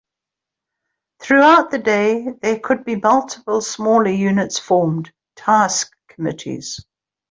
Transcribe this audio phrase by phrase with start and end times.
[1.19, 6.83] Throughout the day, there could be multiple smaller units formed, Task Committees.